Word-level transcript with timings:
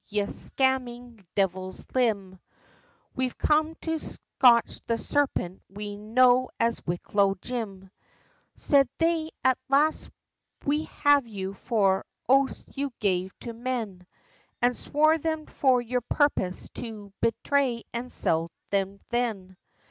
ye 0.07 0.23
scaymin' 0.25 1.23
divil's 1.35 1.85
limb; 1.93 2.39
We've 3.15 3.37
come 3.37 3.75
to 3.81 3.99
scotch 3.99 4.81
the 4.87 4.97
serpent, 4.97 5.61
we 5.69 5.95
know 5.95 6.49
as 6.59 6.83
Wicklow 6.87 7.35
Jim," 7.39 7.91
Said 8.55 8.89
they, 8.97 9.29
"At 9.43 9.59
last 9.69 10.09
we 10.65 10.85
have 10.85 11.27
you 11.27 11.53
for 11.53 12.03
oaths 12.27 12.65
you 12.73 12.91
gave 12.99 13.37
to 13.41 13.53
men, 13.53 14.07
An' 14.59 14.73
swore 14.73 15.19
them 15.19 15.45
for 15.45 15.79
your 15.83 16.01
purpose, 16.01 16.67
to 16.69 17.13
bethray, 17.21 17.83
an' 17.93 18.09
sell 18.09 18.49
them 18.71 19.01
then!" 19.09 19.55